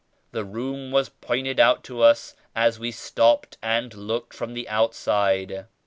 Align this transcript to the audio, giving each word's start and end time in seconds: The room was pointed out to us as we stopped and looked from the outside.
The 0.31 0.43
room 0.43 0.89
was 0.91 1.09
pointed 1.09 1.59
out 1.59 1.83
to 1.83 2.01
us 2.01 2.35
as 2.55 2.79
we 2.79 2.89
stopped 2.89 3.59
and 3.61 3.93
looked 3.93 4.33
from 4.33 4.55
the 4.55 4.67
outside. 4.67 5.67